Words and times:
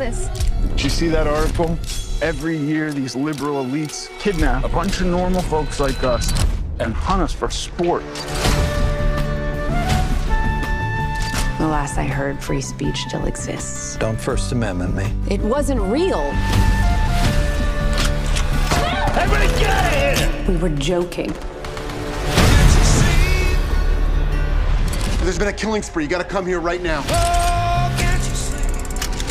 this. 0.00 0.28
Did 0.70 0.82
you 0.82 0.90
see 0.90 1.08
that 1.08 1.26
article? 1.26 1.78
Every 2.22 2.56
year, 2.56 2.90
these 2.92 3.14
liberal 3.14 3.64
elites 3.64 4.08
kidnap 4.18 4.64
a 4.64 4.68
bunch 4.68 5.00
of 5.00 5.06
normal 5.06 5.42
folks 5.42 5.78
like 5.78 6.02
us 6.02 6.32
and 6.80 6.94
hunt 6.94 7.22
us 7.22 7.32
for 7.32 7.50
sport. 7.50 8.02
The 11.58 11.66
last 11.66 11.98
I 11.98 12.04
heard, 12.04 12.42
free 12.42 12.62
speech 12.62 12.96
still 13.08 13.26
exists. 13.26 13.96
Don't 13.96 14.18
First 14.18 14.52
Amendment 14.52 14.94
me. 14.94 15.12
It 15.30 15.40
wasn't 15.42 15.82
real. 15.82 16.20
Everybody 19.16 19.46
get 19.58 19.70
out 19.70 19.92
of 19.92 20.18
here! 20.18 20.44
We 20.48 20.56
were 20.56 20.70
joking. 20.70 21.32
There's 25.22 25.38
been 25.38 25.48
a 25.48 25.52
killing 25.52 25.82
spree. 25.82 26.04
You 26.04 26.08
gotta 26.08 26.24
come 26.24 26.46
here 26.46 26.60
right 26.60 26.82
now. 26.82 27.39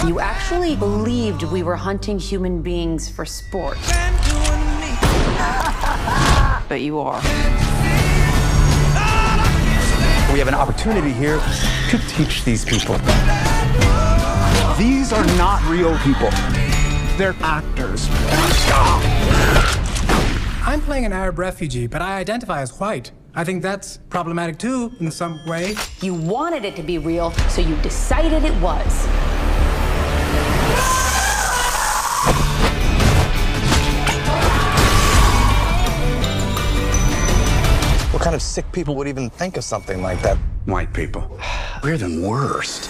You 0.07 0.21
actually 0.21 0.77
believed 0.77 1.43
we 1.43 1.61
were 1.61 1.75
hunting 1.75 2.17
human 2.17 2.61
beings 2.61 3.09
for 3.09 3.25
sport. 3.25 3.77
but 6.69 6.79
you 6.79 6.99
are. 6.99 7.21
We 10.31 10.39
have 10.39 10.47
an 10.47 10.53
opportunity 10.53 11.11
here 11.11 11.41
to 11.89 11.97
teach 12.07 12.45
these 12.45 12.63
people. 12.63 12.95
These 14.77 15.11
are 15.11 15.25
not 15.37 15.61
real 15.69 15.97
people. 15.99 16.29
They're 17.17 17.35
actors. 17.41 18.07
I'm 20.65 20.79
playing 20.79 21.05
an 21.05 21.11
Arab 21.11 21.39
refugee, 21.39 21.87
but 21.87 22.01
I 22.01 22.19
identify 22.19 22.61
as 22.61 22.79
white. 22.79 23.11
I 23.35 23.43
think 23.43 23.61
that's 23.61 23.97
problematic 24.09 24.57
too, 24.57 24.93
in 25.01 25.11
some 25.11 25.45
way. 25.45 25.75
You 26.01 26.13
wanted 26.13 26.63
it 26.63 26.77
to 26.77 26.83
be 26.83 26.99
real, 26.99 27.31
so 27.49 27.59
you 27.59 27.75
decided 27.77 28.45
it 28.45 28.55
was. 28.61 29.28
Of 38.39 38.43
sick 38.47 38.71
people 38.71 38.95
would 38.95 39.11
even 39.11 39.29
think 39.29 39.59
of 39.59 39.67
something 39.67 40.01
like 40.01 40.23
that? 40.23 40.39
White 40.63 40.95
people. 40.95 41.27
We're 41.83 41.99
the 41.99 42.23
worst. 42.23 42.87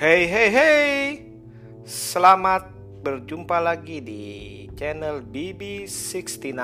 Hey 0.00 0.24
hey 0.24 0.48
hey 0.48 1.28
Selamat 1.84 2.72
berjumpa 3.04 3.60
lagi 3.60 4.00
di 4.00 4.24
channel 4.72 5.20
BB69 5.20 6.56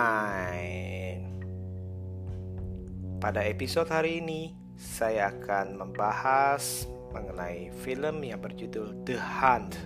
Pada 3.20 3.44
episode 3.44 3.92
hari 3.92 4.24
ini 4.24 4.56
Saya 4.80 5.36
akan 5.36 5.84
membahas 5.84 6.88
mengenai 7.16 7.72
film 7.80 8.20
yang 8.20 8.44
berjudul 8.44 9.08
The 9.08 9.16
Hunt 9.16 9.80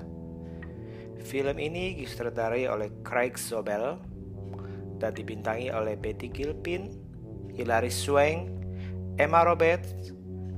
Film 1.23 1.63
ini 1.63 1.95
disutradarai 1.95 2.67
oleh 2.67 2.91
Craig 3.07 3.39
Zobel 3.39 3.95
Dan 4.99 5.15
dibintangi 5.15 5.71
oleh 5.71 5.95
Betty 5.95 6.27
Gilpin 6.35 6.91
Hilary 7.55 7.95
Swank 7.95 8.51
Emma 9.15 9.47
Roberts 9.47 10.11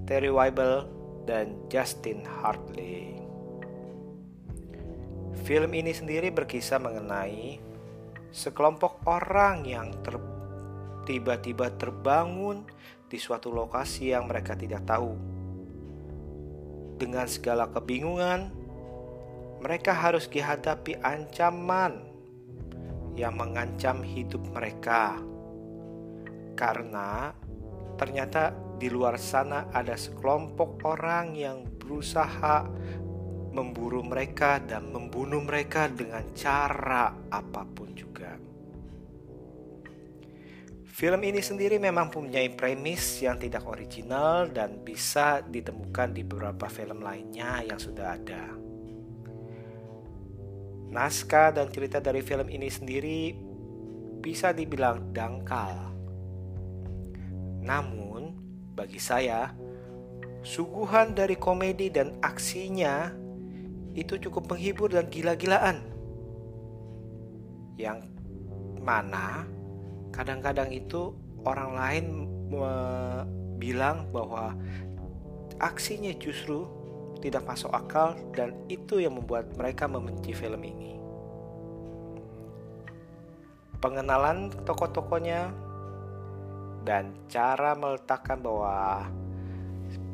Terry 0.09 0.33
Weibel 0.33 0.87
dan 1.27 1.55
Justin 1.71 2.27
Hartley. 2.27 3.23
Film 5.43 5.75
ini 5.75 5.91
sendiri 5.95 6.31
berkisah 6.31 6.79
mengenai 6.79 7.59
sekelompok 8.31 9.03
orang 9.07 9.67
yang 9.67 9.91
ter 10.07 10.19
tiba-tiba 11.03 11.75
terbangun 11.75 12.63
di 13.11 13.19
suatu 13.19 13.51
lokasi 13.51 14.15
yang 14.15 14.31
mereka 14.31 14.55
tidak 14.55 14.87
tahu. 14.87 15.19
Dengan 17.03 17.27
segala 17.27 17.67
kebingungan, 17.67 18.55
mereka 19.59 19.91
harus 19.91 20.31
dihadapi 20.31 21.03
ancaman 21.03 21.99
yang 23.19 23.35
mengancam 23.35 24.07
hidup 24.07 24.39
mereka. 24.55 25.19
Karena 26.55 27.35
ternyata 27.99 28.55
di 28.79 28.87
luar 28.87 29.19
sana 29.19 29.67
ada 29.75 29.99
sekelompok 29.99 30.79
orang 30.87 31.35
yang 31.35 31.67
berusaha 31.75 32.71
memburu 33.51 34.07
mereka 34.07 34.63
dan 34.63 34.95
membunuh 34.95 35.43
mereka 35.43 35.91
dengan 35.91 36.23
cara 36.39 37.11
apa 37.35 37.67
pun 37.67 37.91
juga. 37.99 38.12
Film 40.93 41.25
ini 41.25 41.41
sendiri 41.41 41.81
memang 41.81 42.13
mempunyai 42.13 42.53
premis 42.53 43.25
yang 43.25 43.41
tidak 43.41 43.65
original 43.65 44.45
dan 44.53 44.85
bisa 44.85 45.41
ditemukan 45.41 46.13
di 46.13 46.21
beberapa 46.21 46.69
film 46.69 47.01
lainnya 47.01 47.65
yang 47.65 47.81
sudah 47.81 48.13
ada. 48.13 48.53
Naskah 50.93 51.57
dan 51.57 51.73
cerita 51.73 51.97
dari 51.97 52.21
film 52.21 52.45
ini 52.53 52.69
sendiri 52.69 53.33
bisa 54.21 54.53
dibilang 54.53 55.17
dangkal. 55.17 55.97
Namun, 57.65 58.37
bagi 58.77 59.01
saya, 59.01 59.49
suguhan 60.45 61.17
dari 61.17 61.41
komedi 61.41 61.89
dan 61.89 62.21
aksinya 62.21 63.09
itu 63.97 64.21
cukup 64.29 64.45
menghibur 64.45 64.93
dan 64.93 65.09
gila-gilaan. 65.09 65.89
Yang 67.81 68.13
mana 68.85 69.49
kadang-kadang 70.13 70.71
itu 70.71 71.17
orang 71.43 71.71
lain 71.75 72.05
bilang 73.59 74.07
bahwa 74.13 74.53
aksinya 75.59 76.13
justru 76.21 76.69
tidak 77.23 77.47
masuk 77.47 77.71
akal 77.71 78.19
dan 78.35 78.53
itu 78.67 78.99
yang 78.99 79.15
membuat 79.17 79.55
mereka 79.55 79.87
membenci 79.87 80.35
film 80.35 80.61
ini. 80.67 80.99
Pengenalan 83.79 84.51
tokoh-tokohnya 84.63 85.51
dan 86.83 87.15
cara 87.31 87.79
meletakkan 87.79 88.43
bahwa 88.43 89.07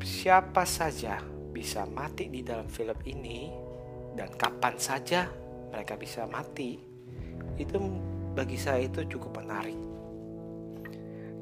siapa 0.05 0.65
saja 0.65 1.21
bisa 1.49 1.85
mati 1.89 2.29
di 2.29 2.45
dalam 2.45 2.69
film 2.69 2.97
ini 3.09 3.49
dan 4.13 4.29
kapan 4.37 4.77
saja 4.77 5.29
mereka 5.73 5.97
bisa 5.97 6.25
mati 6.29 6.77
itu 7.57 7.77
bagi 8.33 8.57
saya 8.57 8.85
itu 8.85 9.05
cukup 9.05 9.41
menarik 9.41 9.79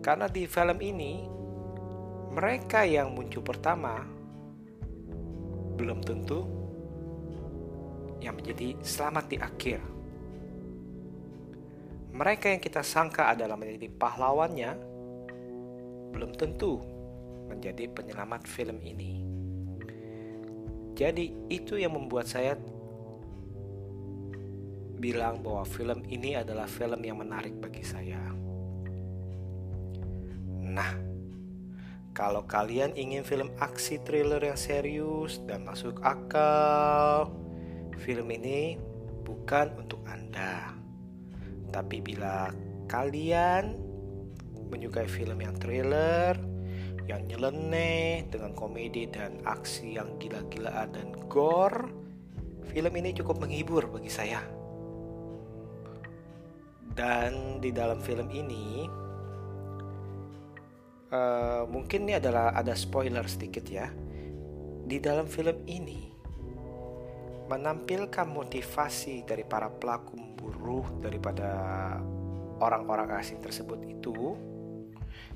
karena 0.03 0.29
di 0.31 0.47
film 0.47 0.79
ini 0.79 1.27
mereka 2.31 2.85
yang 2.85 3.15
muncul 3.15 3.43
pertama 3.43 4.03
belum 5.77 5.99
tentu 6.05 6.45
yang 8.23 8.33
menjadi 8.37 8.77
selamat 8.81 9.25
di 9.29 9.37
akhir 9.37 9.79
mereka 12.17 12.49
yang 12.49 12.61
kita 12.61 12.81
sangka 12.81 13.29
adalah 13.29 13.53
menjadi 13.53 13.93
pahlawannya 13.93 14.71
belum 16.17 16.33
tentu 16.33 16.81
menjadi 17.47 17.87
penyelamat 17.93 18.49
film 18.49 18.81
ini. 18.83 19.23
Jadi, 20.97 21.29
itu 21.47 21.77
yang 21.77 21.93
membuat 21.93 22.25
saya 22.25 22.57
bilang 24.97 25.45
bahwa 25.45 25.63
film 25.63 26.01
ini 26.09 26.33
adalah 26.33 26.65
film 26.65 26.99
yang 27.05 27.21
menarik 27.21 27.53
bagi 27.61 27.85
saya. 27.85 28.19
Nah, 30.67 30.91
kalau 32.17 32.49
kalian 32.49 32.97
ingin 32.97 33.21
film 33.21 33.53
aksi 33.61 34.01
thriller 34.01 34.41
yang 34.41 34.57
serius 34.57 35.37
dan 35.45 35.61
masuk 35.63 36.01
akal, 36.01 37.29
film 38.01 38.27
ini 38.33 38.81
bukan 39.21 39.69
untuk 39.77 40.01
Anda. 40.09 40.73
Tapi 41.69 42.01
bila 42.01 42.49
kalian 42.89 43.77
menyukai 44.73 45.05
film 45.05 45.37
yang 45.45 45.55
thriller, 45.61 46.33
yang 47.05 47.23
nyeleneh 47.29 48.25
dengan 48.27 48.51
komedi 48.57 49.07
dan 49.07 49.39
aksi 49.45 49.95
yang 50.01 50.17
gila-gilaan 50.19 50.89
dan 50.91 51.13
gore, 51.29 51.85
film 52.73 52.93
ini 52.97 53.13
cukup 53.13 53.39
menghibur 53.45 53.87
bagi 53.87 54.09
saya. 54.09 54.56
Dan 56.97 57.61
di 57.61 57.69
dalam 57.69 58.01
film 58.01 58.25
ini, 58.33 58.89
uh, 61.13 61.69
mungkin 61.69 62.09
ini 62.09 62.17
adalah 62.17 62.57
ada 62.57 62.73
spoiler 62.73 63.21
sedikit 63.29 63.69
ya. 63.69 63.85
Di 64.87 64.97
dalam 64.97 65.29
film 65.29 65.61
ini 65.69 66.09
menampilkan 67.47 68.27
motivasi 68.27 69.23
dari 69.23 69.45
para 69.45 69.69
pelaku 69.71 70.19
memburu 70.19 70.83
daripada 70.99 71.47
orang-orang 72.59 73.15
asing 73.15 73.39
tersebut 73.39 73.79
itu 73.87 74.35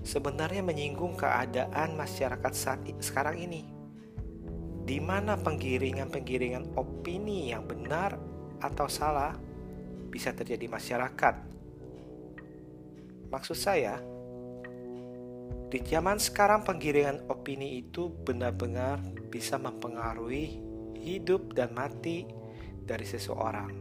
sebenarnya 0.03 0.59
menyinggung 0.65 1.15
keadaan 1.15 1.95
masyarakat 1.95 2.51
saat 2.51 2.83
sekarang 2.99 3.39
ini 3.39 3.63
di 4.83 4.99
mana 4.99 5.39
penggiringan-penggiringan 5.39 6.75
opini 6.75 7.55
yang 7.55 7.63
benar 7.63 8.19
atau 8.59 8.91
salah 8.91 9.37
bisa 10.11 10.35
terjadi 10.35 10.67
masyarakat. 10.67 11.35
Maksud 13.31 13.55
saya, 13.55 13.95
di 15.71 15.79
zaman 15.87 16.19
sekarang 16.19 16.67
penggiringan 16.67 17.31
opini 17.31 17.79
itu 17.79 18.11
benar-benar 18.11 18.99
bisa 19.31 19.55
mempengaruhi 19.55 20.59
hidup 20.99 21.55
dan 21.55 21.71
mati 21.71 22.27
dari 22.83 23.07
seseorang. 23.07 23.71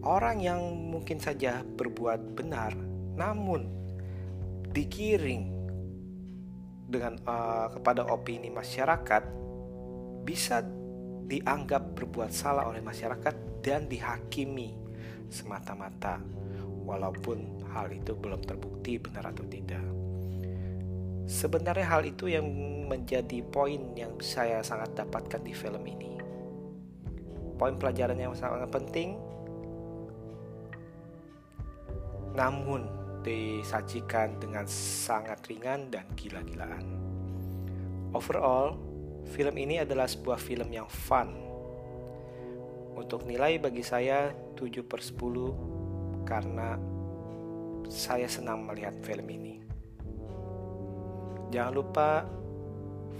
Orang 0.00 0.40
yang 0.40 0.64
mungkin 0.72 1.20
saja 1.20 1.60
berbuat 1.60 2.40
benar, 2.40 2.72
namun 3.20 3.68
digiring 4.72 5.52
dengan 6.88 7.20
uh, 7.28 7.68
kepada 7.68 8.08
opini 8.08 8.48
masyarakat 8.48 9.22
bisa 10.24 10.64
dianggap 11.28 11.96
berbuat 11.96 12.32
salah 12.32 12.68
oleh 12.68 12.80
masyarakat 12.80 13.64
dan 13.64 13.88
dihakimi 13.88 14.83
semata-mata 15.32 16.20
walaupun 16.84 17.64
hal 17.72 17.90
itu 17.90 18.12
belum 18.12 18.44
terbukti 18.44 19.00
benar 19.00 19.32
atau 19.32 19.44
tidak. 19.48 19.84
Sebenarnya 21.24 21.86
hal 21.88 22.04
itu 22.04 22.28
yang 22.28 22.44
menjadi 22.84 23.40
poin 23.48 23.96
yang 23.96 24.12
saya 24.20 24.60
sangat 24.60 24.92
dapatkan 24.92 25.40
di 25.40 25.56
film 25.56 25.80
ini. 25.88 26.20
Poin 27.56 27.80
pelajaran 27.80 28.20
yang 28.20 28.36
sangat 28.36 28.68
penting 28.68 29.16
namun 32.34 32.84
disajikan 33.24 34.36
dengan 34.42 34.68
sangat 34.68 35.40
ringan 35.48 35.88
dan 35.88 36.04
gila-gilaan. 36.18 36.84
Overall, 38.12 38.76
film 39.32 39.56
ini 39.56 39.80
adalah 39.80 40.04
sebuah 40.04 40.36
film 40.36 40.68
yang 40.70 40.90
fun. 40.90 41.32
Untuk 42.94 43.26
nilai 43.26 43.58
bagi 43.58 43.82
saya 43.82 44.30
7 44.54 44.86
per 44.86 45.02
10 45.02 46.24
karena 46.24 46.78
saya 47.90 48.26
senang 48.30 48.64
melihat 48.64 48.96
film 49.04 49.28
ini. 49.28 49.60
Jangan 51.52 51.74
lupa 51.74 52.26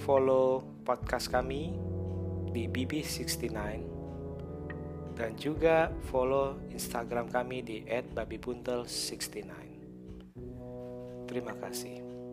follow 0.02 0.62
podcast 0.82 1.30
kami 1.30 1.74
di 2.50 2.66
BB69 2.70 3.54
dan 5.14 5.38
juga 5.38 5.94
follow 6.10 6.58
Instagram 6.74 7.30
kami 7.30 7.62
di 7.62 7.86
@babibuntel69. 7.86 9.46
Terima 11.30 11.54
kasih. 11.54 12.23